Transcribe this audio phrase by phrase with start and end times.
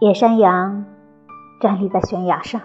[0.00, 0.84] 野山羊
[1.60, 2.60] 站立在悬崖上，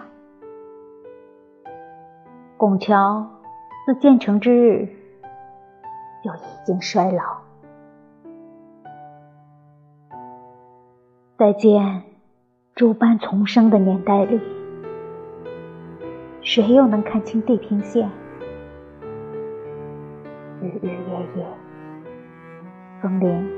[2.56, 3.26] 拱桥
[3.84, 4.88] 自建成之日
[6.22, 7.38] 就已经衰老。
[11.36, 12.04] 再见
[12.76, 14.40] 诸般丛生的年代里，
[16.40, 18.08] 谁又能看清地平线？
[20.62, 21.46] 日日夜夜，
[23.02, 23.50] 风铃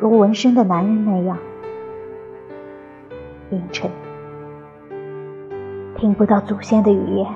[0.00, 1.38] 如纹身的男人那样。
[3.52, 3.90] 凌晨，
[5.94, 7.30] 听不到祖先的语言。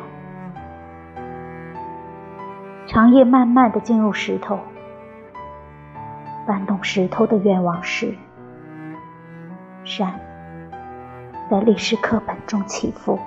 [2.86, 4.58] 长夜慢慢的进入石头，
[6.46, 8.14] 搬动石头的愿望是：
[9.84, 10.18] 山
[11.50, 13.18] 在历史课本中起伏。